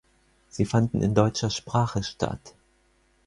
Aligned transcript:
Sie 0.49 0.65
fanden 0.65 1.03
in 1.03 1.13
deutscher 1.13 1.51
Sprache 1.51 2.01
statt. 2.01 2.55